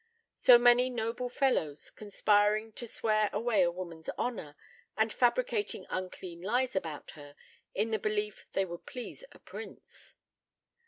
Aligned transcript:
So 0.37 0.57
many 0.57 0.89
noble 0.89 1.29
fellows 1.29 1.91
conspiring 1.91 2.71
to 2.73 2.87
swear 2.87 3.29
away 3.31 3.61
a 3.61 3.69
woman's 3.69 4.09
honor, 4.17 4.55
and 4.97 5.13
fabricating 5.13 5.85
unclean 5.91 6.41
lies 6.41 6.75
about 6.75 7.11
her, 7.11 7.35
in 7.75 7.91
the 7.91 7.99
belief 7.99 8.47
they 8.53 8.65
would 8.65 8.87
please 8.87 9.23
a 9.31 9.37
prince. 9.37 10.15